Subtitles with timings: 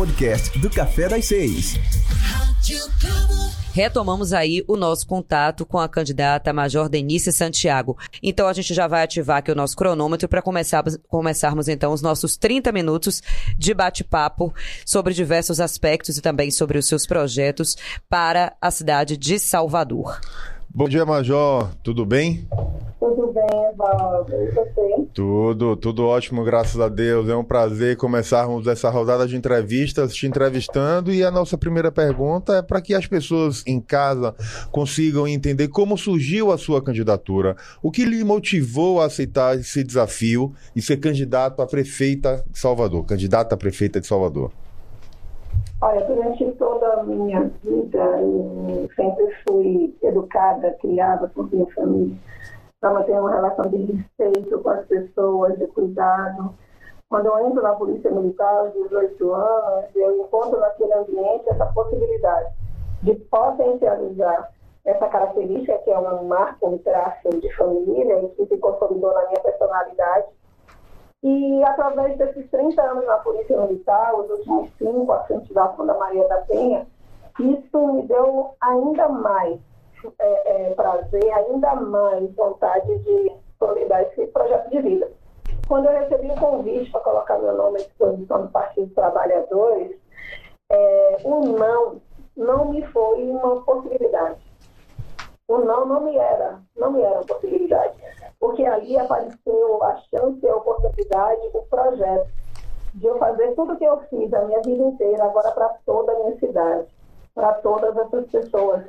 [0.00, 1.78] podcast do Café das Seis.
[3.74, 7.98] Retomamos aí o nosso contato com a candidata Major Denise Santiago.
[8.22, 12.00] Então a gente já vai ativar aqui o nosso cronômetro para começarmos, começarmos então os
[12.00, 13.22] nossos 30 minutos
[13.58, 14.54] de bate-papo
[14.86, 17.76] sobre diversos aspectos e também sobre os seus projetos
[18.08, 20.18] para a cidade de Salvador.
[20.72, 21.68] Bom dia, Major.
[21.82, 22.46] Tudo bem?
[23.00, 24.32] Tudo bem, Evaldo.
[24.32, 25.06] E você?
[25.12, 27.28] Tudo, tudo ótimo, graças a Deus.
[27.28, 31.12] É um prazer começarmos essa rodada de entrevistas, te entrevistando.
[31.12, 34.32] E a nossa primeira pergunta é para que as pessoas em casa
[34.70, 37.56] consigam entender como surgiu a sua candidatura.
[37.82, 43.04] O que lhe motivou a aceitar esse desafio e ser candidato a prefeita de Salvador,
[43.04, 44.52] candidata a prefeita de Salvador?
[45.82, 52.18] Olha, durante toda a minha vida, eu sempre fui educada, criada por minha família,
[52.78, 56.54] para manter uma relação de respeito com as pessoas, de cuidado.
[57.08, 62.50] Quando eu entro na Polícia Militar aos 18 anos, eu encontro naquele ambiente essa possibilidade
[63.02, 64.52] de potencializar
[64.84, 69.28] essa característica, que é um marco, um traço de família, e que se consolidou na
[69.28, 70.26] minha personalidade
[71.22, 75.94] e através desses 30 anos na Polícia Militar, os últimos cinco à frente da Funda
[75.94, 76.86] Maria da Penha,
[77.38, 79.60] isso me deu ainda mais
[80.18, 85.10] é, é, prazer, ainda mais vontade de consolidar esse projeto de vida.
[85.68, 89.96] Quando eu recebi o convite para colocar meu nome à disposição do Partido dos Trabalhadores,
[90.70, 92.00] é, o não
[92.36, 94.40] não me foi uma possibilidade.
[95.46, 97.94] O não não me era, não me era uma possibilidade
[98.40, 102.26] porque ali apareceu a chance, a oportunidade, o projeto
[102.94, 106.18] de eu fazer tudo que eu fiz a minha vida inteira, agora para toda a
[106.20, 106.88] minha cidade,
[107.34, 108.82] para todas essas pessoas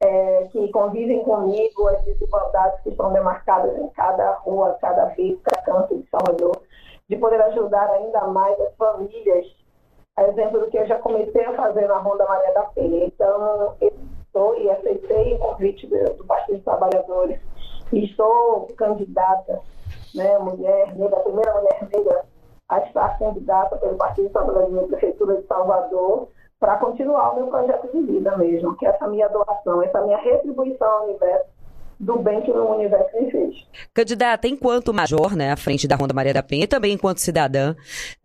[0.00, 5.62] é, que convivem comigo, as desigualdades que estão demarcadas em cada rua, cada bico, cada
[5.62, 6.60] canto de Salvador,
[7.08, 9.46] de poder ajudar ainda mais as famílias,
[10.16, 13.06] a exemplo do que eu já comecei a fazer na Ronda Maria da Penha.
[13.06, 13.92] Então, eu
[14.26, 17.40] estou e aceitei o convite do, do Partido dos Trabalhadores
[17.92, 19.60] e sou candidata,
[20.14, 22.24] né, mulher negra, a primeira mulher negra
[22.68, 28.02] a estar candidata pelo Partido Trabalhador Prefeitura de Salvador, para continuar o meu projeto de
[28.02, 31.50] vida mesmo, que é essa minha doação, essa minha retribuição ao universo
[31.98, 33.68] do bem que o universo me fez.
[33.92, 37.74] Candidata, enquanto major, né, à frente da Ronda Maria da Penha, e também enquanto cidadã,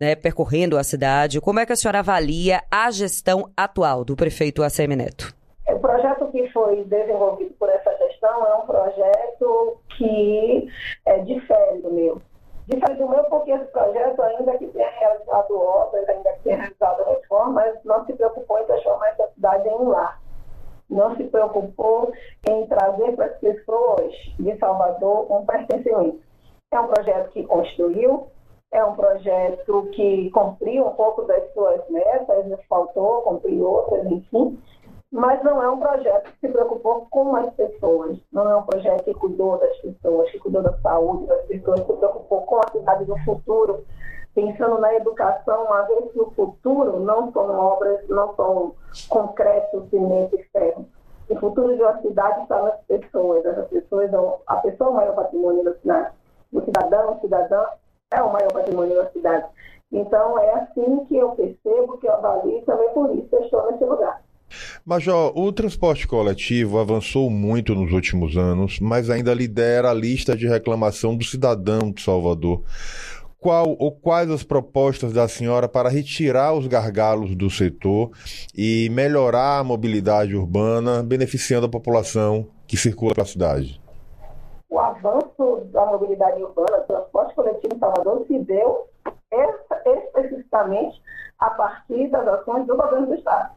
[0.00, 4.62] né, percorrendo a cidade, como é que a senhora avalia a gestão atual do prefeito
[4.62, 5.37] ACM Neto?
[5.68, 10.66] O projeto que foi desenvolvido por essa gestão é um projeto que
[11.04, 12.22] é, difere do meu.
[12.66, 17.04] Difere do meu porque esse projeto, ainda que tenha realizado obras, ainda que tenha realizado
[17.04, 20.18] reformas, não se preocupou em transformar essa cidade em um lar.
[20.88, 22.12] Não se preocupou
[22.48, 26.20] em trazer para as pessoas de Salvador um pertencimento.
[26.72, 28.28] É um projeto que construiu,
[28.72, 34.58] é um projeto que cumpriu um pouco das suas metas, faltou cumprir outras, enfim,
[35.10, 39.04] mas não é um projeto que se preocupou com as pessoas, não é um projeto
[39.04, 42.70] que cuidou das pessoas, que cuidou da saúde das pessoas, que se preocupou com a
[42.70, 43.84] cidade do futuro,
[44.34, 48.74] pensando na educação, uma vez que o futuro não são obras, não são
[49.08, 50.86] concretos, cimento e ferro.
[51.30, 54.10] O futuro de uma cidade está nas pessoas, essas pessoas,
[54.46, 56.12] a pessoa é o maior patrimônio da cidade.
[56.52, 57.28] O cidadão, o
[58.10, 59.46] é o maior patrimônio da cidade.
[59.92, 63.84] Então, é assim que eu percebo, que eu avalio, também por isso eu estou nesse
[63.84, 64.22] lugar.
[64.84, 70.46] Major, o transporte coletivo avançou muito nos últimos anos, mas ainda lidera a lista de
[70.46, 72.62] reclamação do cidadão de Salvador.
[73.40, 78.10] Qual ou quais as propostas da senhora para retirar os gargalos do setor
[78.52, 83.80] e melhorar a mobilidade urbana, beneficiando a população que circula pela cidade?
[84.68, 88.88] O avanço da mobilidade urbana, do transporte coletivo em Salvador, se deu
[89.86, 91.00] especificamente
[91.38, 93.50] a partir das ações do governo do Estado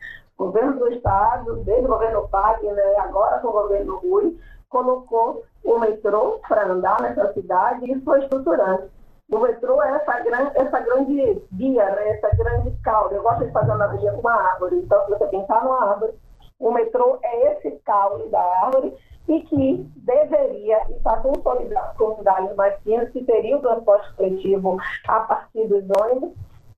[0.45, 4.37] governo do Estado, desde o governo Pag, né, agora com o governo Rui,
[4.69, 8.89] colocou o metrô para andar nessa cidade e foi estruturante.
[9.31, 13.15] O metrô é essa grande, essa grande né, essa grande caule.
[13.15, 14.77] Eu gosto de fazer analogia com uma árvore.
[14.77, 16.13] Então, se você pensar numa árvore,
[16.59, 18.93] o metrô é esse caule da árvore
[19.27, 24.77] e que deveria estar consolidado com unidades mais finas, que teria o transporte coletivo
[25.07, 26.33] a partir dos ônibus,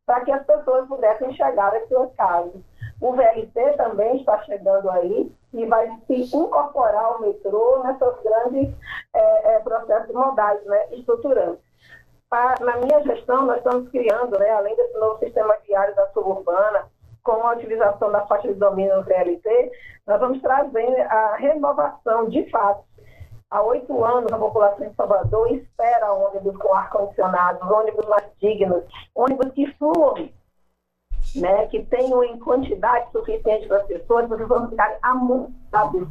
[0.06, 2.62] para que as pessoas pudessem chegar às suas casas.
[3.04, 8.74] O VLT também está chegando aí e vai se incorporar ao metrô nessas grandes
[9.14, 11.62] é, é, processos modais, né, estruturantes.
[12.62, 16.86] na minha gestão, nós estamos criando, né, além desse novo sistema viário da suburbana,
[17.24, 19.72] com a utilização da faixa de domínio no VLT,
[20.08, 22.86] nós vamos trazer a renovação de fato.
[23.52, 29.52] Há oito anos, a população de Salvador espera ônibus com ar-condicionado, ônibus mais dignos, ônibus
[29.52, 30.30] que fluam
[31.36, 36.08] né, que tenham em quantidade suficiente para as pessoas, vocês vão ficar amontoados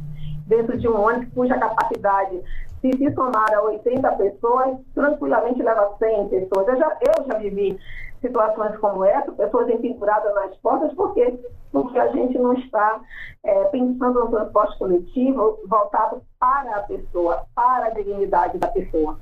[0.47, 2.41] dentro de um ônibus cuja capacidade,
[2.81, 6.67] se se somar a 80 pessoas, tranquilamente leva 100 pessoas.
[6.67, 7.79] Eu já, eu já vivi
[8.19, 11.39] situações como essa, pessoas empenduradas nas portas, porque,
[11.71, 13.01] porque a gente não está
[13.43, 19.17] é, pensando no transporte coletivo voltado para a pessoa, para a dignidade da pessoa.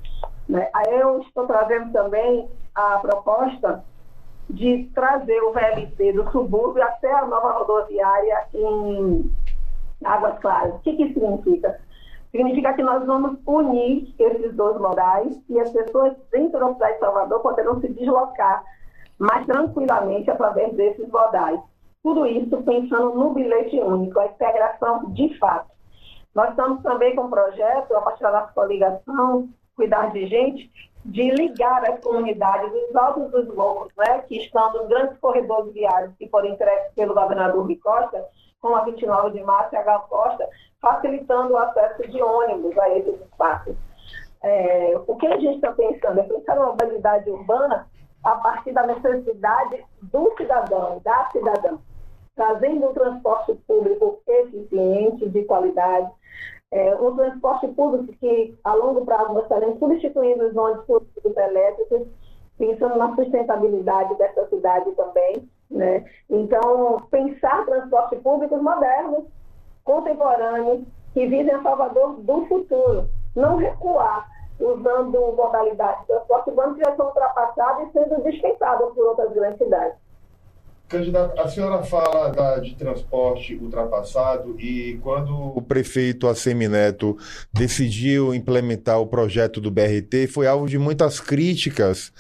[0.47, 0.69] Né?
[0.89, 3.83] Eu estou trazendo também a proposta
[4.51, 9.31] de trazer o VLT do subúrbio até a nova rodoviária em
[10.03, 10.75] Águas Claras.
[10.75, 11.79] O que, que significa?
[12.31, 16.99] Significa que nós vamos unir esses dois modais e as pessoas dentro da cidade de
[16.99, 18.63] Salvador poderão se deslocar
[19.19, 21.59] mais tranquilamente através desses modais.
[22.03, 25.69] Tudo isso pensando no bilhete único, a integração de fato.
[26.33, 30.71] Nós estamos também com um projeto, a partir da nossa coligação, Cuidar de Gente,
[31.03, 36.13] de ligar as comunidades dos altos dos morros, né, que estão nos grandes corredores viários
[36.17, 38.25] que foram entregues pelo governador Rui Costa,
[38.61, 40.47] com a 29 de março e a Gal Costa,
[40.79, 43.75] facilitando o acesso de ônibus a esses espaços.
[44.43, 47.87] É, o que a gente está pensando é pensar uma mobilidade urbana
[48.23, 51.77] a partir da necessidade do cidadão, da cidadã,
[52.35, 56.11] trazendo um transporte público eficiente, de qualidade,
[56.71, 62.07] é, um transporte público que, a longo prazo, nós estaremos substituindo os ônibus públicos elétricos,
[62.57, 65.49] pensando na sustentabilidade dessa cidade também.
[65.69, 66.05] Né?
[66.29, 69.25] Então, pensar transportes públicos modernos,
[69.83, 70.83] contemporâneos,
[71.13, 74.29] que visem a Salvador do futuro, não recuar
[74.59, 79.57] usando modalidades de transporte urbano que já são ultrapassadas e sendo dispensadas por outras grandes
[79.57, 79.97] cidades.
[80.91, 87.15] Candidata, a senhora fala da, de transporte ultrapassado e quando o prefeito Assemineto
[87.53, 92.11] decidiu implementar o projeto do BRT, foi alvo de muitas críticas.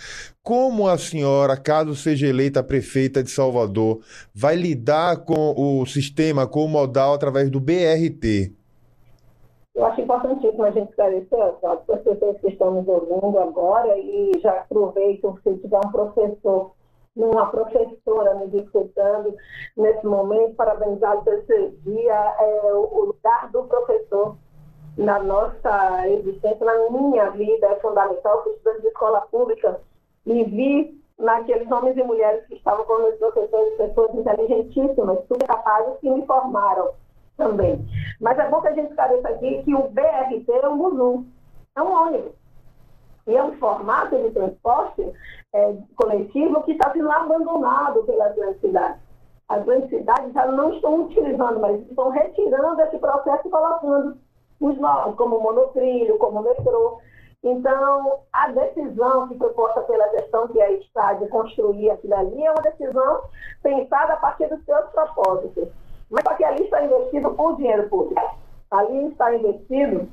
[0.41, 3.99] Como a senhora, caso seja eleita prefeita de Salvador,
[4.33, 8.53] vai lidar com o sistema, com o modal através do BRT?
[9.75, 11.27] Eu acho importantíssimo a gente esclarecer
[11.59, 16.71] para as pessoas que estão nos ouvindo agora e já aproveito se tiver um professor
[17.15, 19.35] uma professora me escutando
[19.75, 24.37] nesse momento, parabenizar esse dia, é, o lugar do professor
[24.97, 28.43] na nossa existência, na minha vida, é fundamental.
[28.43, 29.79] Fui estudante de escola pública
[30.25, 35.99] e vi naqueles homens e mulheres que estavam como os professores, pessoas inteligentíssimas, super capazes,
[35.99, 36.91] que me formaram
[37.37, 37.85] também.
[38.19, 41.25] Mas é bom que a gente esclareça aqui que o BRT é um buzu,
[41.75, 42.40] é um ônibus.
[43.27, 45.13] E é um formato de transporte
[45.53, 49.01] é, coletivo que está sendo abandonado pelas grandes cidades.
[49.49, 54.17] As grandes cidades já não estão utilizando, mas estão retirando esse processo e colocando
[54.61, 56.99] os novos, como o monotrilho, como o metrô.
[57.43, 62.45] Então, a decisão que foi posta pela gestão que é está de construir aquilo ali
[62.45, 63.23] é uma decisão
[63.63, 65.67] pensada a partir dos seus propósitos.
[66.09, 68.21] Mas só que ali está investido com dinheiro público.
[68.69, 70.07] Ali está investido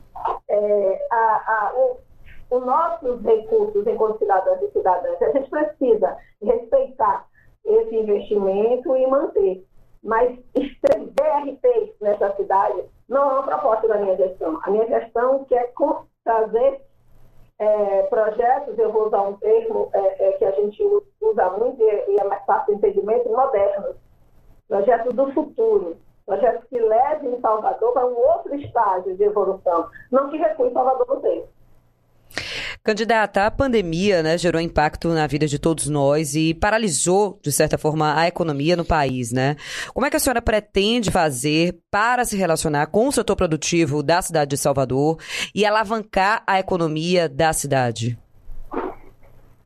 [0.49, 1.73] é, a, a,
[2.50, 5.23] os nossos recursos enquanto cidadãos e cidadãs.
[5.23, 7.27] A gente precisa respeitar
[7.65, 9.65] esse investimento e manter.
[10.03, 14.59] Mas BRT nessa cidade não é uma proposta da minha gestão.
[14.62, 15.73] A minha gestão quer
[16.25, 16.81] trazer
[17.59, 20.83] é, projetos, eu vou usar um termo é, é, que a gente
[21.21, 23.97] usa muito e é mais fácil de entendimento, modernos.
[24.69, 25.97] Projetos do futuro.
[26.25, 29.88] Projetos que levem Salvador para um outro estágio de evolução.
[30.12, 31.48] Não que recue Salvador no tempo.
[32.88, 37.76] Candidata, a pandemia né, gerou impacto na vida de todos nós e paralisou, de certa
[37.76, 39.57] forma, a economia no país, né?
[39.92, 44.23] Como é que a senhora pretende fazer para se relacionar com o setor produtivo da
[44.23, 45.18] cidade de Salvador
[45.54, 48.18] e alavancar a economia da cidade?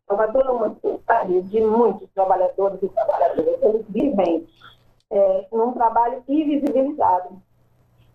[0.09, 3.63] Salvador é uma cidade de muitos trabalhadores e trabalhadoras.
[3.63, 4.49] Eles vivem
[5.13, 7.41] é, num trabalho invisibilizado,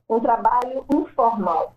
[0.09, 1.76] um trabalho informal.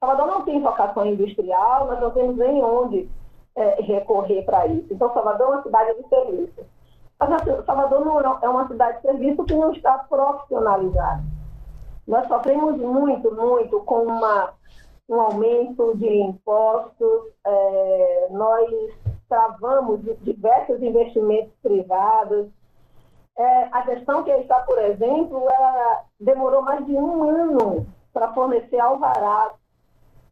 [0.00, 3.08] Salvador não tem vocação industrial, nós não temos nem onde
[3.56, 4.92] é, recorrer para isso.
[4.92, 6.66] Então, Salvador é uma cidade de serviço.
[7.18, 11.24] Mas assim, Salvador não é, uma cidade de serviço que não está profissionalizada.
[12.06, 14.52] Nós sofremos muito, muito com uma,
[15.08, 18.70] um aumento de impostos, é, nós
[19.28, 22.48] travamos diversos investimentos privados.
[23.38, 28.78] É, a gestão que está, por exemplo, ela demorou mais de um ano para fornecer
[28.78, 29.52] alvará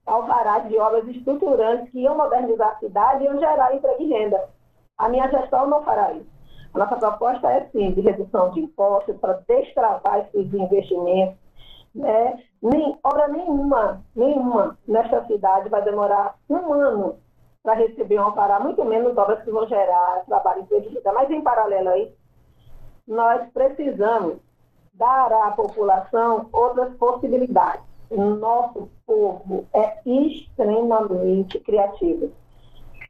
[0.06, 4.48] alvará de obras estruturantes que iam modernizar a cidade e iam gerar emprego e renda.
[4.98, 6.34] A minha gestão não fará isso.
[6.74, 11.36] A nossa proposta é, sim, de redução de impostos para destravar esses investimentos.
[11.94, 12.42] Né?
[12.60, 17.18] Nem, obra nenhuma, nenhuma nesta cidade vai demorar um ano
[17.62, 21.12] para receber um alvará, muito menos obras que vão gerar trabalho renda.
[21.12, 22.12] Mas, em paralelo aí,
[23.06, 24.36] nós precisamos
[24.92, 27.93] dar à população outras possibilidades.
[28.10, 32.30] O nosso povo é extremamente criativo.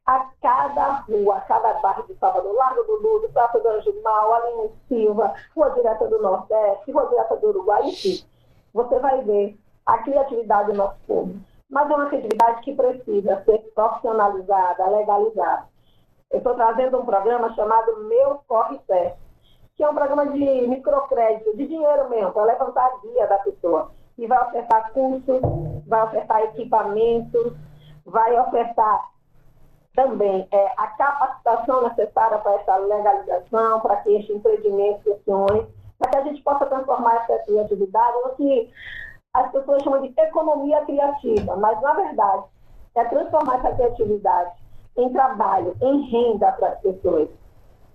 [0.06, 4.34] A cada rua, a cada bairro de Salvador, Largo do Lúcio, Praça do Anjo Mal,
[4.34, 8.24] Aline Silva, Rua Direta do Nordeste, Rua Direta do Uruguai, enfim,
[8.72, 11.34] você vai ver a criatividade do nosso povo.
[11.70, 15.68] Mas é uma criatividade que precisa ser profissionalizada, legalizada.
[16.30, 19.18] Eu estou trazendo um programa chamado Meu Corre Certo,
[19.74, 23.90] que é um programa de microcrédito, de dinheiro mesmo, para levantar a guia da pessoa.
[24.16, 25.40] E vai ofertar cursos,
[25.87, 27.52] vai ofertar equipamentos,
[28.04, 29.11] vai ofertar
[29.94, 35.66] também é, a capacitação necessária para essa legalização, para que este empreendimento funcione,
[35.99, 38.71] para que a gente possa transformar essa criatividade no que
[39.33, 42.44] as pessoas chamam de economia criativa, mas na verdade
[42.94, 44.52] é transformar essa criatividade
[44.97, 47.28] em trabalho, em renda para as pessoas.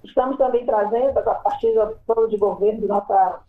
[0.04, 3.40] Estamos também trazendo, a partir do plano de governo de nossa,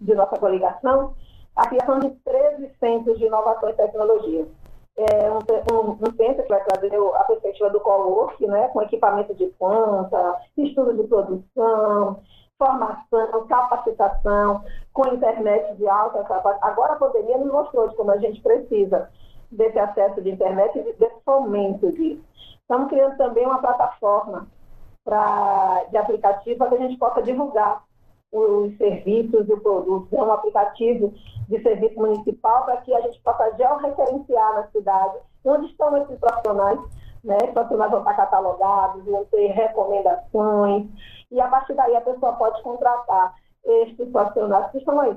[0.00, 1.14] de nossa coligação,
[1.58, 4.46] a criação de 13 centros de inovação e tecnologia.
[4.96, 5.38] É um,
[5.74, 10.36] um, um centro que vai trazer a perspectiva do co-work, né, com equipamento de ponta,
[10.56, 12.20] estudo de produção,
[12.56, 16.58] formação, capacitação, com internet de alta capacidade.
[16.62, 19.10] Agora a pandemia nos mostrou de como a gente precisa
[19.50, 22.22] desse acesso de internet e desse fomento disso.
[22.60, 24.46] Estamos criando também uma plataforma
[25.04, 27.82] pra, de aplicativo para que a gente possa divulgar
[28.32, 30.14] os serviços e o produto.
[30.14, 31.12] É um aplicativo
[31.48, 36.78] de serviço municipal para que a gente possa georreferenciar na cidade onde estão esses profissionais.
[37.24, 37.36] Né?
[37.42, 40.86] Os profissionais vão estar catalogados, vão ter recomendações,
[41.30, 45.16] e a partir daí a pessoa pode contratar estes profissionais que estão aí,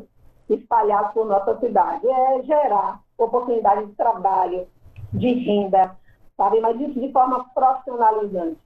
[0.50, 2.08] espalhados por nossa cidade.
[2.08, 4.68] É gerar oportunidade de trabalho,
[5.14, 5.96] de renda,
[6.36, 6.60] sabe?
[6.60, 8.60] Mas isso de forma profissionalizante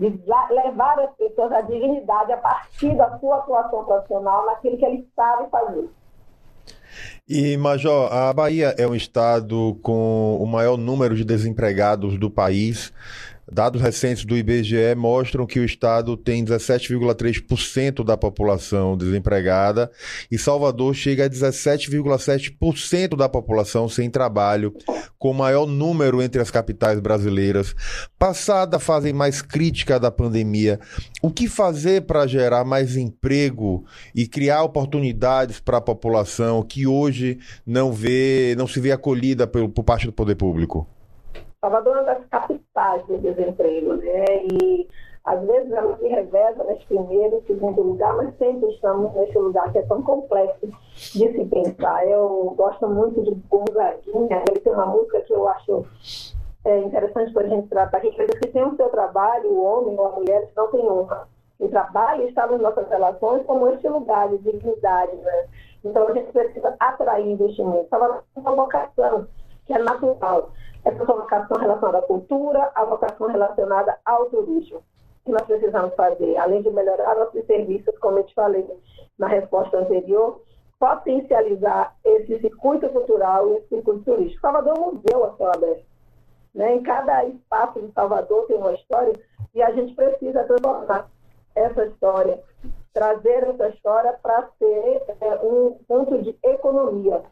[0.00, 0.18] de
[0.50, 5.48] levar as pessoas à dignidade a partir da sua atuação profissional naquilo que eles sabem
[5.50, 5.88] fazer.
[7.28, 12.92] E, Major, a Bahia é um estado com o maior número de desempregados do país.
[13.52, 19.90] Dados recentes do IBGE mostram que o estado tem 17,3% da população desempregada
[20.30, 24.72] e Salvador chega a 17,7% da população sem trabalho,
[25.20, 27.76] com maior número entre as capitais brasileiras.
[28.18, 30.80] Passada a fase mais crítica da pandemia,
[31.22, 33.84] o que fazer para gerar mais emprego
[34.14, 39.68] e criar oportunidades para a população que hoje não vê, não se vê acolhida por,
[39.68, 40.88] por parte do poder público?
[41.60, 44.24] Salvador é uma das capitais do desemprego, né?
[44.54, 44.88] E
[45.24, 49.70] às vezes ela se reveza nesse primeiro e segundo lugar, mas sempre estamos nesse lugar
[49.70, 52.06] que é tão complexo de se pensar.
[52.06, 55.84] Eu gosto muito de Gonzaguinha, ele tem uma música que eu acho
[56.64, 59.62] é, interessante para a gente tratar aqui, que diz que tem o seu trabalho, o
[59.62, 61.28] homem ou a mulher, não tem honra.
[61.58, 65.46] O trabalho está nas nossas relações como este lugar de dignidade, né?
[65.84, 67.84] Então a gente precisa atrair investimento.
[67.84, 69.26] Estava uma vocação
[69.66, 70.50] que é natural
[70.84, 74.82] essa vocação relacionada à cultura, a vocação relacionada ao turismo,
[75.30, 78.66] que nós precisamos fazer, além de melhorar nossos serviços, como eu te falei
[79.18, 80.42] na resposta anterior,
[80.78, 84.40] potencializar esse circuito cultural e esse circuito turístico.
[84.40, 85.84] Salvador é um museu a céu aberto.
[86.54, 86.74] Né?
[86.74, 89.12] Em cada espaço de Salvador tem uma história
[89.54, 91.08] e a gente precisa transformar
[91.54, 92.40] essa história,
[92.92, 97.22] trazer essa história para ser é, um ponto de economia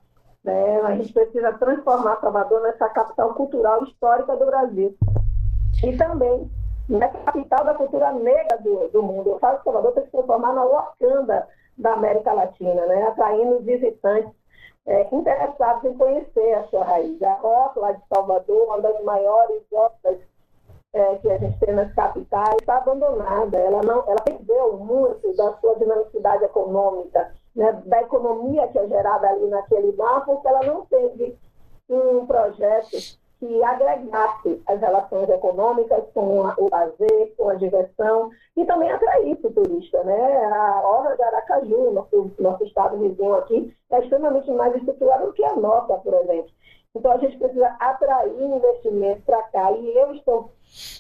[0.45, 0.81] né?
[0.83, 4.97] A gente precisa transformar Salvador nessa capital cultural histórica do Brasil.
[5.85, 6.51] E também
[6.89, 9.39] nessa capital da cultura negra do, do mundo.
[9.41, 13.03] Falo que Salvador tem se transformar na Wakanda da América Latina, né?
[13.05, 14.33] atraindo visitantes
[14.87, 17.23] é, interessados em conhecer a sua raiz.
[17.23, 20.19] A lá de Salvador, uma das maiores rotas
[20.93, 23.59] é, que a gente tem nas capitais, está abandonada.
[23.59, 29.29] Ela, não, ela perdeu muito da sua dinamicidade econômica né, da economia que é gerada
[29.29, 31.37] ali naquele mar, porque ela não teve
[31.89, 32.97] um projeto
[33.39, 39.53] que agregasse as relações econômicas com o lazer, com a diversão e também atraísse o
[39.53, 40.03] turista.
[40.05, 40.45] Né?
[40.47, 45.45] A Orla de Aracaju, nosso, nosso estado vizinho aqui, é extremamente mais estruturado do que
[45.45, 46.51] a nossa, por exemplo.
[46.95, 49.71] Então, a gente precisa atrair investimentos para cá.
[49.73, 50.51] E eu estou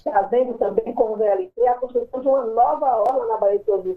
[0.04, 3.96] trazendo também com o VLT a construção de uma nova orla na Baía de Todos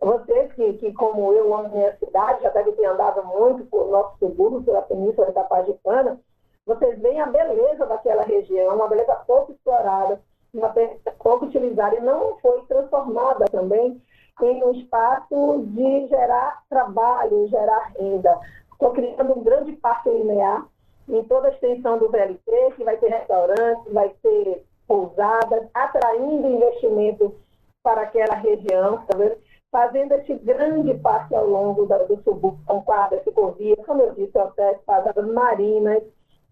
[0.00, 4.18] vocês que, que, como eu, amo minha cidade, já devem ter andado muito por nosso
[4.18, 6.20] subúrbio, pela Península da Pagicana,
[6.66, 10.20] vocês veem a beleza daquela região, uma beleza pouco explorada,
[10.52, 14.00] uma beleza pouco utilizada, e não foi transformada também
[14.42, 18.38] em um espaço de gerar trabalho, gerar renda.
[18.72, 20.66] Estou criando um grande parque linear
[21.08, 27.34] em toda a extensão do VLT, que vai ter restaurantes, vai ter pousadas, atraindo investimento
[27.82, 29.36] para aquela região, tá vendo?
[29.70, 34.38] fazendo esse grande parque ao longo da, do subúrbio, com quadras, ciclovias, como eu disse,
[34.38, 36.00] hotéis, pasadas marinas,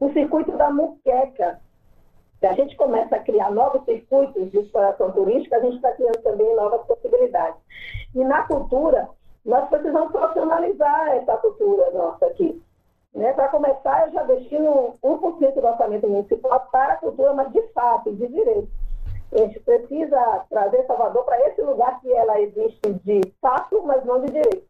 [0.02, 1.60] o circuito da muqueca.
[2.42, 6.56] A gente começa a criar novos circuitos de exploração turística, a gente está criando também
[6.56, 7.60] novas possibilidades.
[8.12, 9.08] E na cultura,
[9.44, 12.60] nós precisamos profissionalizar essa cultura nossa aqui.
[13.14, 13.32] Né?
[13.32, 18.12] Para começar, eu já destino 1% do orçamento municipal para a cultura, mas de fato,
[18.12, 18.68] de direito.
[19.32, 24.20] A gente precisa trazer Salvador para esse lugar que ela existe de fato, mas não
[24.20, 24.66] de direito.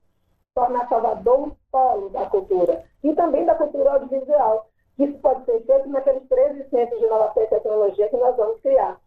[0.54, 4.66] Tornar Salvador um polo da cultura e também da cultura audiovisual.
[4.98, 9.00] Isso pode ser feito naqueles 13 centros de inovação e tecnologia que nós vamos criar.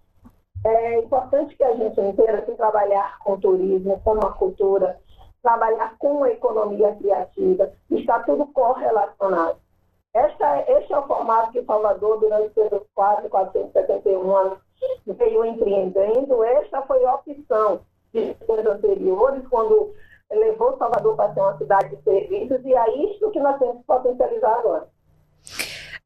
[0.65, 4.99] É importante que a gente entenda que trabalhar com turismo, com a cultura,
[5.43, 9.57] trabalhar com a economia criativa, está tudo correlacionado.
[10.11, 14.57] Esta, este é o formato que Salvador, durante seus quase 471 anos,
[15.05, 16.43] veio empreendendo.
[16.43, 19.93] Esta foi a opção de gestões anteriores, quando
[20.31, 23.83] levou Salvador para ser uma cidade de serviços, e é isto que nós temos que
[23.83, 24.87] potencializar agora.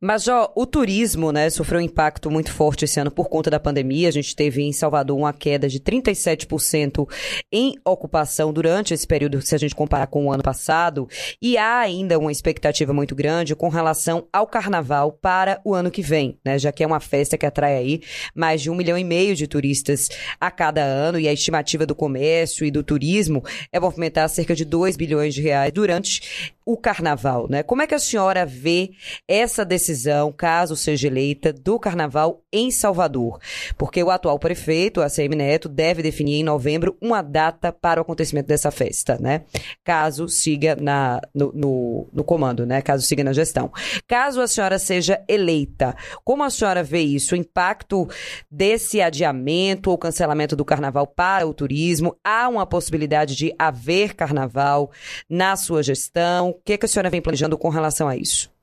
[0.02, 4.08] Major, o turismo, né, sofreu um impacto muito forte esse ano por conta da pandemia.
[4.08, 7.06] A gente teve em Salvador uma queda de 37%
[7.52, 11.06] em ocupação durante esse período, se a gente comparar com o ano passado.
[11.42, 16.02] E há ainda uma expectativa muito grande com relação ao carnaval para o ano que
[16.02, 18.02] vem, né, já que é uma festa que atrai aí
[18.34, 20.08] mais de um milhão e meio de turistas
[20.40, 21.20] a cada ano.
[21.20, 25.42] E a estimativa do comércio e do turismo é movimentar cerca de 2 bilhões de
[25.42, 27.64] reais durante o carnaval, né?
[27.64, 28.92] Como é que a senhora vê
[29.28, 33.40] essa decisão, caso seja eleita, do carnaval em Salvador?
[33.76, 38.46] Porque o atual prefeito, ACM Neto, deve definir em novembro uma data para o acontecimento
[38.46, 39.46] dessa festa, né?
[39.84, 42.84] Caso siga na, no, no, no comando, né?
[42.84, 43.72] Caso siga na gestão.
[44.08, 47.34] Caso a senhora seja eleita, como a senhora vê isso?
[47.34, 48.08] O impacto
[48.52, 52.16] desse adiamento ou cancelamento do carnaval para o turismo?
[52.24, 54.92] Há uma possibilidade de haver carnaval
[55.28, 56.59] na sua gestão?
[56.60, 58.54] O que, que a senhora vem planejando com relação a isso?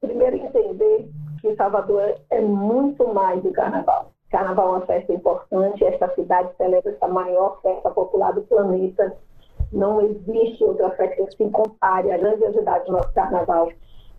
[0.00, 1.08] Primeiro, entender
[1.40, 4.10] que Salvador é muito mais do carnaval.
[4.28, 9.16] Carnaval é uma festa importante, esta cidade celebra essa maior festa popular do planeta.
[9.72, 13.70] Não existe outra festa que se compare à grandiosidade do nosso carnaval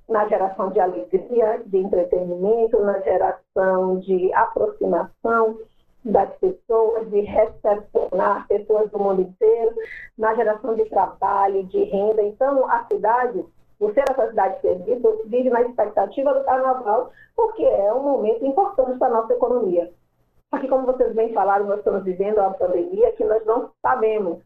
[0.08, 5.60] na geração de alegria, de entretenimento, na geração de aproximação
[6.08, 9.76] das pessoas, de recepcionar pessoas do mundo inteiro,
[10.18, 12.22] na geração de trabalho, de renda.
[12.24, 13.46] Então, a cidade,
[13.78, 18.98] por ser essa cidade de vive na expectativa do carnaval, porque é um momento importante
[18.98, 19.92] para a nossa economia.
[20.52, 24.40] Aqui, como vocês bem falaram, nós estamos vivendo uma pandemia que nós não sabemos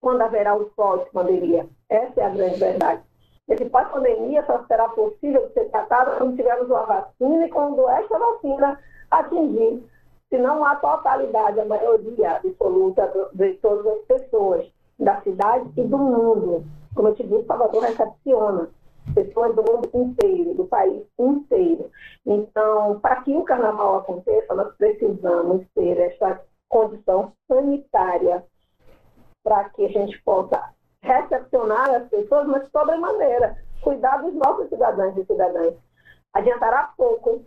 [0.00, 1.66] quando haverá o pós-pandemia.
[1.88, 3.02] Essa é a grande verdade.
[3.48, 8.80] Esse pós-pandemia só será possível ser tratado quando tivermos uma vacina e quando esta vacina
[9.08, 9.84] atingir
[10.28, 14.66] se não a totalidade, a maioria absoluta de todas as pessoas
[14.98, 16.64] da cidade e do mundo.
[16.94, 18.70] Como eu te disse, Salvador recepciona
[19.14, 21.90] pessoas do mundo inteiro, do país inteiro.
[22.24, 28.44] Então, para que o carnaval aconteça, nós precisamos ter essa condição sanitária
[29.44, 30.70] para que a gente possa
[31.02, 35.74] recepcionar as pessoas, mas sobremaneira, cuidar dos nossos cidadãos e cidadãs.
[36.34, 37.44] Adiantará pouco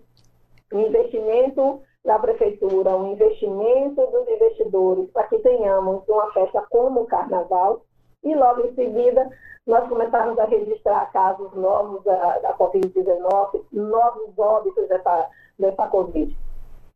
[0.72, 7.06] o investimento da prefeitura, um investimento dos investidores para que tenhamos uma festa como o
[7.06, 7.82] Carnaval
[8.24, 9.30] e logo em seguida
[9.68, 16.36] nós começarmos a registrar casos novos da, da Covid-19, novos óbitos dessa, dessa Covid.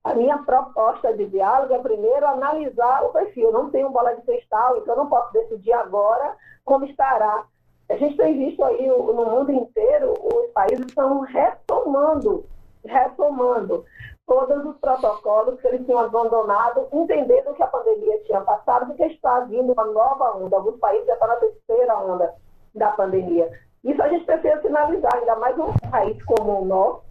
[0.04, 3.52] A minha proposta de diálogo é primeiro analisar o perfil.
[3.52, 6.36] Não tenho bola de cristal, então eu não posso decidir agora
[6.66, 7.46] como estará.
[7.90, 12.46] A gente tem visto aí no mundo inteiro, os países estão retomando,
[12.84, 13.86] retomando
[14.26, 19.42] todos os protocolos que eles tinham abandonado, entendendo que a pandemia tinha passado, porque está
[19.42, 20.56] vindo uma nova onda.
[20.56, 22.34] Alguns países já estão na terceira onda
[22.74, 23.52] da pandemia.
[23.84, 27.04] Isso a gente precisa finalizar, ainda mais um país como o nosso,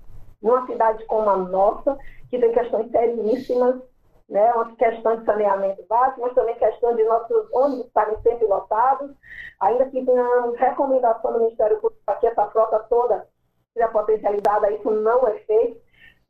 [0.42, 1.98] numa cidade como a nossa,
[2.30, 3.76] que tem questões seríssimas,
[4.28, 4.52] né?
[4.54, 9.10] uma questão de saneamento básico, mas também questão de nossos ônibus estarem sempre lotados,
[9.60, 13.28] ainda que tenhamos recomendação do Ministério Público para que essa frota toda
[13.74, 15.81] seja potencializada, isso não é feito.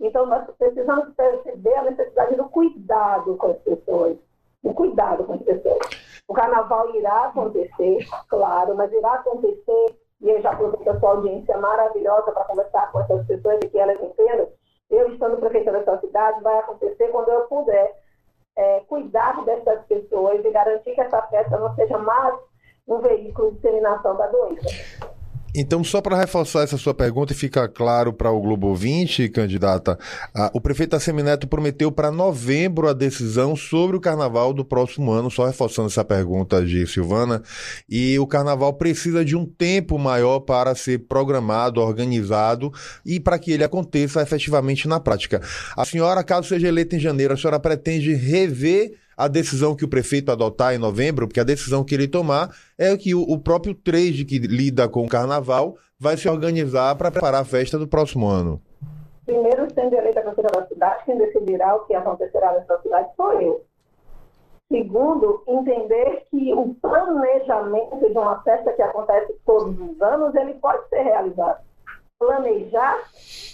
[0.02, 4.18] Então, nós precisamos perceber a necessidade do cuidado com as pessoas.
[4.62, 5.78] O cuidado com as pessoas.
[6.26, 11.56] O carnaval irá acontecer, claro, mas irá acontecer, e eu já aproveito a sua audiência
[11.56, 14.48] maravilhosa para conversar com essas pessoas e que elas entendam.
[14.90, 17.96] Eu, estando prefeita dessa cidade, vai acontecer quando eu puder
[18.56, 22.34] é, cuidar dessas pessoas e garantir que essa festa não seja mais
[22.88, 25.11] um veículo de disseminação da doença.
[25.54, 29.98] Então, só para reforçar essa sua pergunta e ficar claro para o Globo 20, candidata,
[30.34, 35.30] a, o prefeito Assemineto prometeu para novembro a decisão sobre o carnaval do próximo ano,
[35.30, 37.42] só reforçando essa pergunta de Silvana,
[37.86, 42.72] e o carnaval precisa de um tempo maior para ser programado, organizado
[43.04, 45.42] e para que ele aconteça efetivamente na prática.
[45.76, 49.88] A senhora, caso seja eleita em janeiro, a senhora pretende rever a decisão que o
[49.88, 53.74] prefeito adotar em novembro, porque a decisão que ele tomar é que o, o próprio
[53.74, 58.26] trade que lida com o carnaval vai se organizar para preparar a festa do próximo
[58.26, 58.60] ano.
[59.24, 63.64] Primeiro, sendo eleita prefeita da cidade, quem decidirá o que acontecerá nessa cidade sou eu.
[64.70, 70.88] Segundo, entender que o planejamento de uma festa que acontece todos os anos, ele pode
[70.88, 71.60] ser realizado
[72.22, 73.02] planejar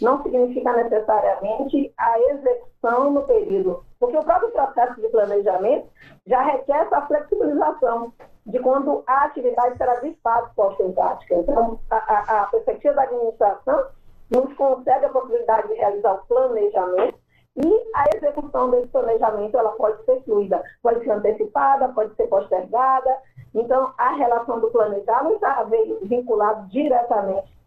[0.02, 5.88] não significa necessariamente a execução no período, porque o próprio processo de planejamento
[6.26, 8.12] já requer essa flexibilização
[8.46, 11.35] de quando a atividade será de fato posta em prática.
[11.35, 13.87] Então, a, a, a perspectiva da administração
[14.31, 17.18] nos concede a possibilidade de realizar o planejamento
[17.57, 23.16] e a execução desse planejamento ela pode ser fluida, pode ser antecipada, pode ser postergada.
[23.54, 25.66] Então, a relação do planejar não está
[26.02, 27.58] vinculado diretamente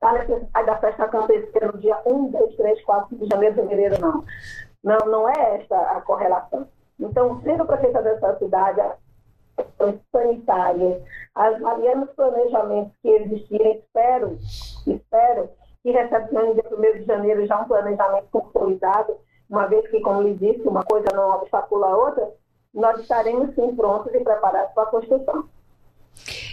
[0.00, 4.24] a necessidade da festa acontecer no dia 1, 2, 3, 4 de janeiro, fevereiro, não.
[4.82, 6.68] Não, não é esta a correlação.
[7.00, 11.02] Então, sendo prefeita dessa cidade, as sanitárias,
[11.34, 14.38] as variados planejamentos que existirem, espero,
[14.86, 15.50] espero
[15.82, 19.16] que recepcione dia 1 de janeiro já um planejamento consolidado,
[19.50, 22.30] uma vez que, como lhe disse, uma coisa não obstacula a outra,
[22.74, 25.48] nós estaremos sim prontos e preparados para a construção.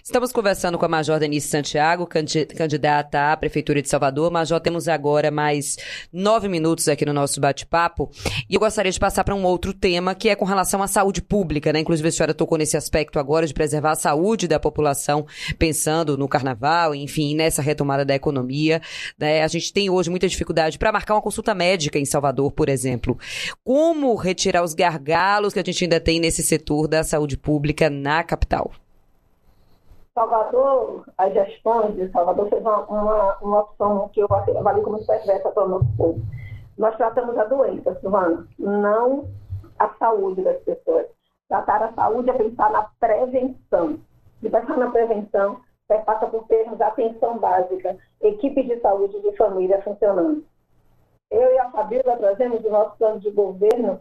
[0.07, 2.07] Estamos conversando com a Major Denise Santiago,
[2.55, 4.29] candidata à Prefeitura de Salvador.
[4.29, 5.77] Major, temos agora mais
[6.13, 8.11] nove minutos aqui no nosso bate-papo.
[8.47, 11.23] E eu gostaria de passar para um outro tema, que é com relação à saúde
[11.23, 11.79] pública, né?
[11.79, 15.25] Inclusive, a senhora tocou nesse aspecto agora de preservar a saúde da população,
[15.57, 18.83] pensando no carnaval, enfim, nessa retomada da economia.
[19.17, 19.41] Né?
[19.41, 23.17] A gente tem hoje muita dificuldade para marcar uma consulta médica em Salvador, por exemplo.
[23.63, 28.23] Como retirar os gargalos que a gente ainda tem nesse setor da saúde pública na
[28.23, 28.71] capital?
[30.15, 35.51] Salvador, as gestões de Salvador fez uma, uma, uma opção que eu avalio como perversa
[35.51, 36.21] para o nosso povo.
[36.77, 39.27] Nós tratamos a doença, Silvana, não
[39.77, 41.07] a saúde das pessoas.
[41.49, 43.99] Tratar a saúde é pensar na prevenção.
[44.41, 45.59] E pensar na prevenção
[46.05, 50.45] passa por termos atenção básica, equipes de saúde de família funcionando.
[51.29, 53.99] Eu e a Fabíola trazemos o nosso plano de governo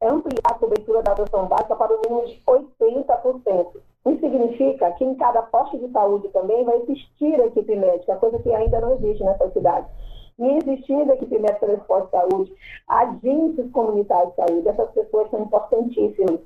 [0.00, 3.80] ampliar a cobertura da atenção básica para o mínimo de 80%.
[4.06, 8.38] Isso significa que em cada posto de saúde também vai existir a equipe médica, coisa
[8.38, 9.86] que ainda não existe nessa cidade.
[10.38, 12.54] E existindo a equipe médica nesse posto de saúde,
[12.88, 16.40] agentes comunitários de saúde, essas pessoas são importantíssimas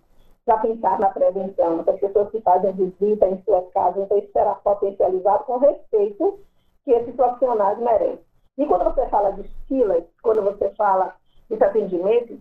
[0.46, 4.54] para pensar na prevenção, essas pessoas que fazem visita em suas casas, então isso será
[4.54, 6.38] potencializado com respeito
[6.84, 8.24] que esses profissionais merecem.
[8.56, 11.14] E quando você fala de filas, quando você fala
[11.48, 12.40] desse atendimento,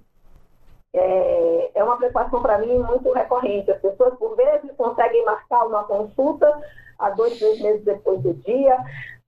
[0.94, 3.72] é, é uma preocupação para mim muito recorrente.
[3.72, 6.62] As pessoas, por vezes, conseguem marcar uma consulta
[6.98, 8.78] há dois, três meses depois do dia.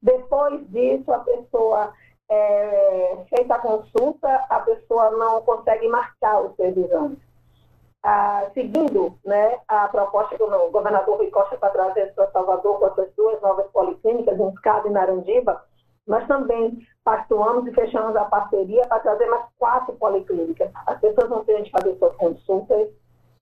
[0.02, 1.94] Depois disso, a pessoa,
[2.30, 7.20] é, feita a consulta, a pessoa não consegue marcar seus exames.
[8.04, 12.88] Ah, seguindo né, a proposta que o governador Rui Costa está trazendo para Salvador com
[12.88, 15.64] essas duas novas policlínicas, em Escada e Narandiba,
[16.12, 20.70] nós também pactuamos e fechamos a parceria para trazer mais quatro policlínicas.
[20.86, 22.90] As pessoas vão ter de fazer suas consultas,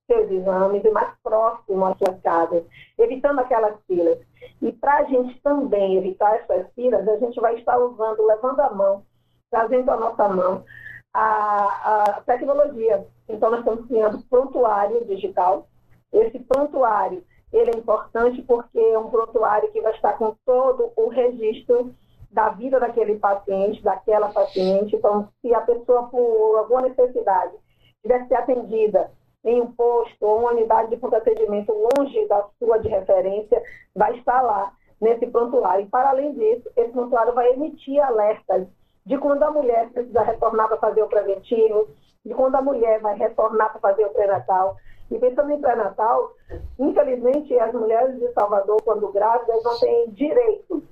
[0.06, 2.64] seus exames e mais próximo às suas casas,
[3.00, 4.20] evitando aquelas filas.
[4.62, 8.70] E para a gente também evitar essas filas, a gente vai estar usando, levando a
[8.70, 9.04] mão,
[9.50, 10.64] trazendo a nossa mão
[11.12, 13.04] a, a tecnologia.
[13.28, 15.68] Então, nós estamos criando prontuário digital.
[16.14, 21.10] Esse prontuário, ele é importante porque é um prontuário que vai estar com todo o
[21.10, 21.96] registro
[22.32, 24.96] da vida daquele paciente, daquela paciente.
[24.96, 27.54] Então, se a pessoa, por alguma necessidade,
[28.02, 29.12] tivesse ser atendida
[29.44, 33.62] em um posto ou uma unidade de pronto atendimento longe da sua de referência,
[33.96, 35.86] vai estar lá nesse prontuário.
[35.86, 38.68] E, para além disso, esse prontuário vai emitir alertas
[39.06, 41.88] de quando a mulher precisa retornar para fazer o preventivo,
[42.24, 44.76] de quando a mulher vai retornar para fazer o pré-natal.
[45.10, 46.34] E pensando em pré-natal,
[46.78, 50.84] infelizmente, as mulheres de Salvador, quando grávidas, não têm direito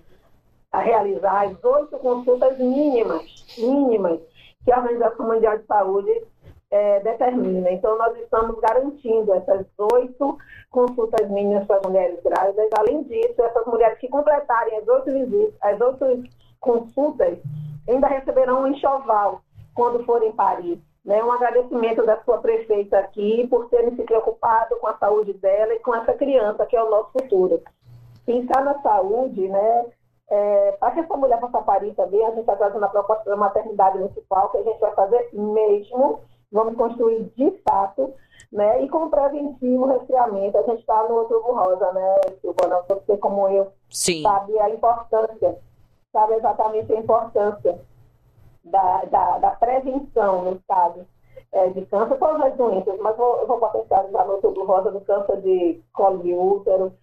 [0.72, 3.24] a realizar as oito consultas mínimas,
[3.58, 4.20] mínimas,
[4.64, 6.24] que a Organização Mundial de Saúde
[6.70, 7.72] é, determina.
[7.72, 10.38] Então, nós estamos garantindo essas oito
[10.70, 12.70] consultas mínimas para as mulheres grávidas.
[12.78, 16.24] Além disso, essas mulheres que completarem as oito visitas, as oito
[16.60, 17.38] consultas,
[17.88, 19.42] ainda receberão um enxoval
[19.74, 20.82] quando forem parir.
[21.06, 21.24] Né?
[21.24, 25.80] Um agradecimento da sua prefeita aqui por terem se preocupado com a saúde dela e
[25.80, 27.62] com essa criança, que é o nosso futuro.
[28.26, 29.86] Pensar na saúde, né?
[30.30, 33.38] É, para que essa mulher possa parir também, a gente está trazendo a proposta da
[33.38, 36.20] maternidade municipal, que a gente vai fazer mesmo,
[36.52, 38.14] vamos construir de fato,
[38.52, 38.84] né?
[38.84, 42.84] E como preventivo resfriamento, a gente está no outubro rosa, né, Silvana?
[42.90, 44.22] Você, como eu, Sim.
[44.22, 45.60] sabe a importância,
[46.12, 47.80] sabe exatamente a importância
[48.66, 51.06] da, da, da prevenção no estado
[51.52, 55.02] é, de câncer, todas as doenças, mas vou, eu vou potencializar no outubro rosa do
[55.02, 56.94] câncer de colo de útero,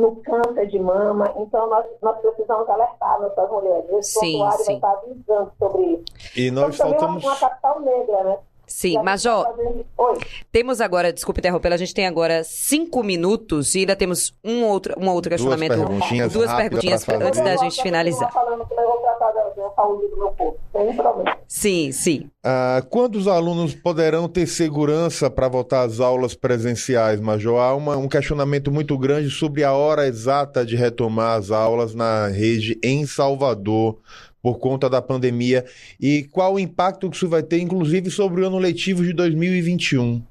[0.00, 1.32] no câncer de mama.
[1.36, 3.90] Então, nós, nós precisamos alertar nossas mulheres.
[3.90, 4.38] Esse Sim, sim.
[4.38, 6.04] vai estar avisando sobre isso.
[6.36, 7.24] E nós Nós também faltamos.
[7.24, 8.38] uma, uma capital negra, né?
[8.72, 9.54] Sim, Major, tá
[9.98, 10.18] Oi.
[10.52, 14.94] temos agora, desculpe interromper, a gente tem agora cinco minutos e ainda temos um outro,
[14.96, 15.76] um outro Duas questionamento.
[15.76, 17.40] perguntinhas Duas perguntinhas pra pra- fazer.
[17.40, 18.32] antes da gente eu vou finalizar.
[18.32, 21.36] falando que eu vou tratar da, da saúde do meu corpo, sem problema.
[21.48, 22.30] Sim, sim.
[22.44, 27.58] Ah, quando os alunos poderão ter segurança para voltar às aulas presenciais, Major?
[27.58, 32.28] Há uma- um questionamento muito grande sobre a hora exata de retomar as aulas na
[32.28, 33.98] rede em Salvador
[34.42, 35.64] por conta da pandemia
[36.00, 40.22] e qual o impacto que isso vai ter, inclusive, sobre o ano letivo de 2021.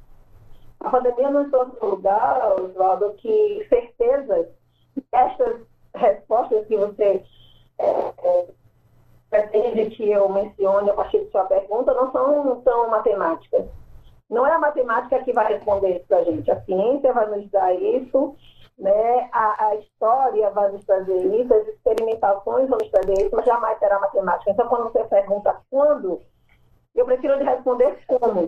[0.80, 4.48] A pandemia nos trouxe um lugar, Oswaldo, que certezas,
[5.12, 5.58] estas
[5.93, 7.22] respostas que você
[7.80, 8.45] é, é,
[9.30, 13.65] pretende que eu mencione a partir de sua pergunta não são, são matemáticas.
[14.30, 16.52] Não é a matemática que vai responder isso para a gente.
[16.52, 18.36] A ciência vai nos dar isso,
[18.79, 19.29] né?
[19.33, 23.77] a, a história vai nos trazer isso, as experimentações vão nos trazer isso, mas jamais
[23.77, 24.51] será matemática.
[24.51, 26.21] Então, quando você pergunta quando,
[26.95, 28.47] eu prefiro responder como.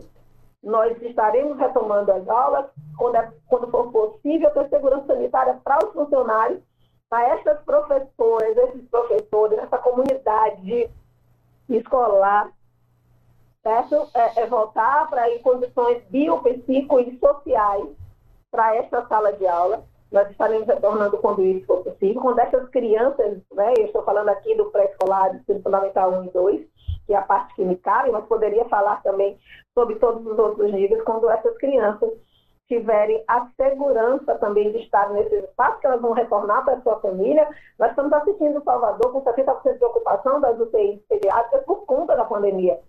[0.63, 5.91] Nós estaremos retomando as aulas quando, é- quando for possível ter segurança sanitária para os
[5.91, 6.61] funcionários,
[7.09, 10.89] para essas professoras, esses professores, essa comunidade
[11.67, 12.51] escolar,
[13.63, 14.07] certo?
[14.13, 17.89] É, é voltar para condições biopsíquico e sociais
[18.51, 19.83] para esta sala de aula.
[20.11, 22.21] Nós estaremos retornando quando isso for possível.
[22.21, 26.29] Quando essas crianças, né, eu estou falando aqui do pré-escolar, do ensino fundamental 1 e
[26.29, 26.67] 2,
[27.05, 29.37] que é a parte que me cabe, mas poderia falar também
[29.73, 32.09] sobre todos os outros níveis, quando essas crianças
[32.67, 36.99] tiverem a segurança também de estar nesse espaço, que elas vão retornar para a sua
[37.01, 37.45] família.
[37.77, 42.79] Nós estamos assistindo Salvador com 70% de ocupação das UTIs pediátricas por conta da pandemia.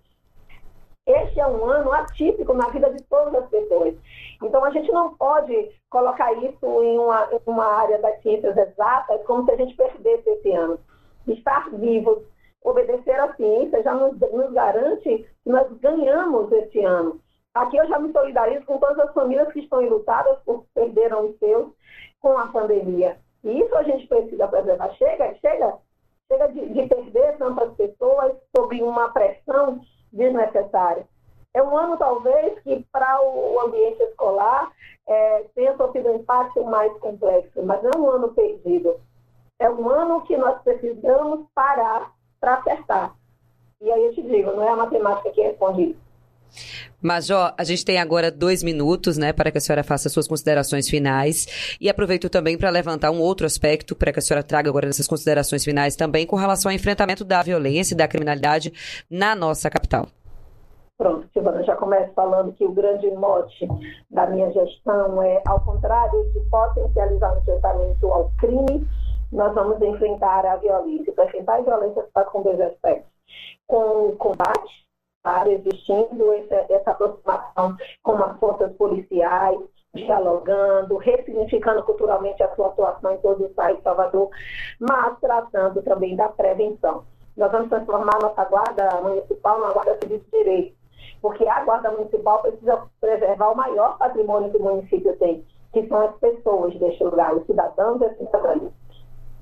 [1.07, 3.95] Este é um ano atípico na vida de todas as pessoas.
[4.41, 9.25] Então, a gente não pode colocar isso em uma, em uma área das ciências exatas
[9.27, 10.79] como se a gente perdesse esse ano.
[11.27, 12.23] Estar vivos,
[12.63, 17.21] obedecer à ciência já nos, nos garante que nós ganhamos esse ano.
[17.53, 21.39] Aqui eu já me solidarizo com todas as famílias que estão enlutadas por perderam os
[21.39, 21.69] seus
[22.21, 23.19] com a pandemia.
[23.43, 24.91] E isso a gente precisa preservar.
[24.95, 25.75] Chega, chega,
[26.29, 29.81] chega de, de perder tantas pessoas sob uma pressão
[30.13, 31.07] desnecessária.
[31.55, 34.71] É um ano, talvez, que para o ambiente escolar
[35.07, 39.01] é, tenha sofrido um impacto mais complexo, mas não é um ano perdido.
[39.59, 43.15] É um ano que nós precisamos parar para acertar.
[43.81, 46.12] E aí eu te digo, não é a matemática que responde isso.
[47.01, 50.89] Major, a gente tem agora dois minutos, né, para que a senhora faça suas considerações
[50.89, 51.77] finais.
[51.81, 55.09] E aproveito também para levantar um outro aspecto, para que a senhora traga agora essas
[55.09, 58.73] considerações finais também, com relação ao enfrentamento da violência e da criminalidade
[59.11, 60.09] na nossa capital.
[60.99, 63.67] Pronto, Silvana, já começo falando que o grande mote
[64.09, 68.87] da minha gestão é, ao contrário de potencializar o enfrentamento ao crime,
[69.33, 71.13] nós vamos enfrentar a violência.
[71.13, 73.11] Para enfrentar a violência, faz com dois aspectos.
[73.67, 74.87] Com o combate,
[75.47, 79.59] existindo essa, essa aproximação com as forças policiais,
[79.95, 84.31] dialogando, ressignificando culturalmente a sua atuação em todo o estado de Salvador,
[84.81, 87.05] mas tratando também da prevenção.
[87.37, 90.77] Nós vamos transformar nossa guarda municipal numa guarda civil de direito,
[91.21, 96.01] porque a guarda municipal precisa preservar o maior patrimônio que o município tem, que são
[96.01, 98.73] as pessoas deste lugar, os cidadãos e as cidadãs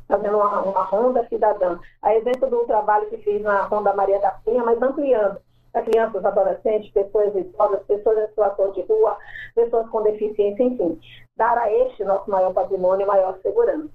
[0.06, 1.78] fazendo uma, uma ronda cidadã.
[2.02, 5.40] A exemplo do trabalho que fiz na Ronda Maria da Penha, mas ampliando
[5.72, 9.16] para crianças, adolescentes, pessoas idosas, pessoas em situação de rua,
[9.54, 11.00] pessoas com deficiência, enfim.
[11.36, 13.88] Dar a este nosso maior patrimônio maior segurança.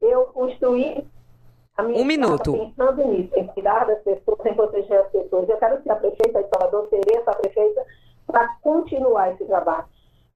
[0.00, 1.06] Eu construí
[1.76, 2.52] a minha Um minuto.
[2.52, 5.48] pensando nisso, em cuidar das pessoas, em proteger as pessoas.
[5.48, 7.84] Eu quero ser a prefeita de Salvador, serei essa prefeita
[8.26, 9.86] para continuar esse trabalho.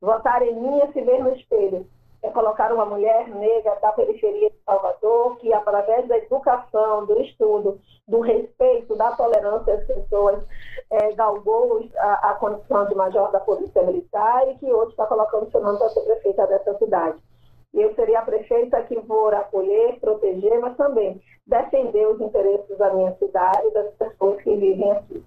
[0.00, 1.86] Votar em mim é se ver no espelho
[2.32, 8.20] colocar uma mulher negra da periferia de Salvador, que através da educação, do estudo, do
[8.20, 10.42] respeito, da tolerância às pessoas,
[10.90, 15.50] é, galgou a, a, condição de major da Polícia Militar e que hoje está colocando
[15.50, 17.18] seu nome para ser prefeita dessa cidade.
[17.72, 23.14] Eu seria a prefeita que vou acolher, proteger, mas também defender os interesses da minha
[23.16, 25.24] cidade e das pessoas que vivem aqui.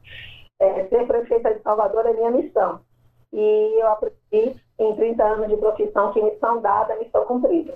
[0.59, 2.81] É, ser prefeita de Salvador é minha missão.
[3.31, 7.73] E eu aprendi em 30 anos de profissão que missão dada, missão cumprida.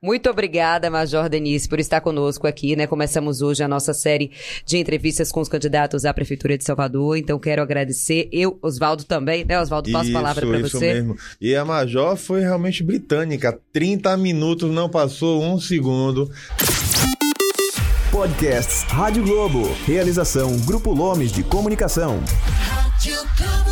[0.00, 2.86] Muito obrigada, Major Denise, por estar conosco aqui, né?
[2.86, 4.30] Começamos hoje a nossa série
[4.64, 7.16] de entrevistas com os candidatos à Prefeitura de Salvador.
[7.16, 8.28] Então, quero agradecer.
[8.32, 9.60] Eu, Oswaldo também, né?
[9.60, 10.66] Oswaldo, passo a palavra para você.
[10.66, 11.16] Isso mesmo.
[11.40, 13.58] E a Major foi realmente britânica.
[13.72, 16.30] 30 minutos, não passou um segundo.
[18.10, 19.68] Podcasts Rádio Globo.
[19.86, 22.20] Realização Grupo Lomes de Comunicação.
[22.60, 23.71] Rádio Globo.